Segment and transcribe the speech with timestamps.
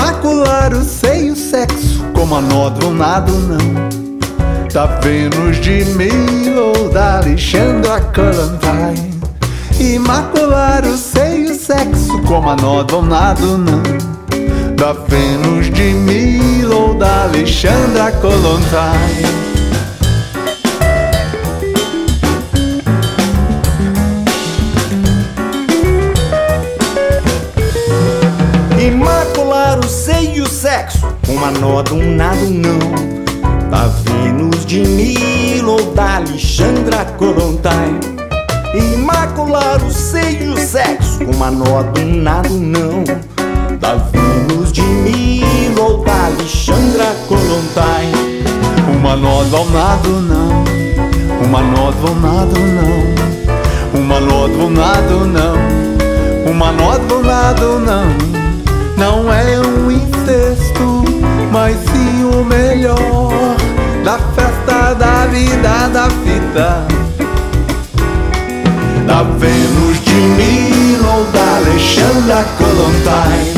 [0.00, 3.58] macular o seio, sexo como anodronado não.
[4.72, 9.20] Tá da Vênus de Milo, da Alexandra Columbine.
[9.78, 13.82] Imacular o seio, sexo como anodronado não.
[14.76, 19.49] Tá da Vênus de Milo, da Alexandra Columbine.
[30.80, 32.78] Kollontai uma nó do nado não.
[33.70, 38.00] Da Vênus de Milo ou da Alexandra Kollontai
[38.74, 41.22] Imacular o seio sexo.
[41.34, 43.04] Uma nó do nado não.
[43.78, 48.10] Da Vênus de Milo ou da Alexandra Kollontai
[48.96, 50.64] Uma nó do nado não.
[51.44, 54.00] Uma nó do nado não.
[54.00, 56.50] Uma nó do nado não.
[56.50, 57.69] Uma nó do nado
[64.10, 66.84] da festa da vida da fita.
[69.06, 73.52] Da Vênus de Milo da Alexandra Kollontai.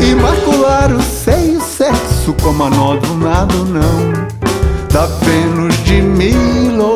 [0.00, 4.26] Imacular o seio, sexo como a nó do nado não
[4.90, 6.95] da Vênus de Milo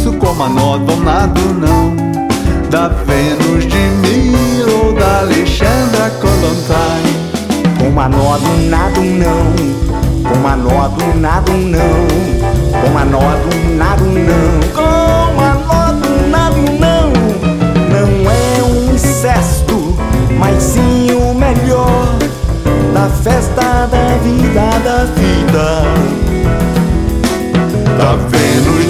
[0.00, 1.94] sexo como a nó donado não.
[2.70, 7.02] Da Vênus de Milo ou da Alexandra Kollontai
[7.78, 9.52] Com a nó do nado não.
[10.22, 12.06] Com a nó do nado não.
[12.80, 14.60] Com a nó do nado não.
[14.72, 17.12] Com a nó do nado não.
[17.90, 19.96] Não é um incesto,
[20.38, 22.16] mas sim o melhor
[22.94, 25.82] da festa da vida da vida.
[27.98, 28.80] Tá vendo